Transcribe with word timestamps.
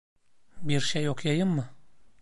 Bir 0.61 0.79
şey 0.79 1.09
okuyayım 1.09 1.49
mı? 1.49 1.69